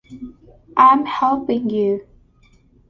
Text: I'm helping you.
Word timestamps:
I'm 0.77 1.05
helping 1.05 1.69
you. 1.69 2.07